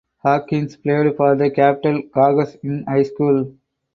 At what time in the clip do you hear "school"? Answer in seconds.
3.03-3.53